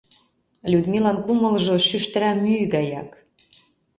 Людмилан 0.71 1.17
кумылжо 1.25 1.75
шӱштыра 1.87 2.31
мӱй 2.41 2.63
гаяк. 2.73 3.09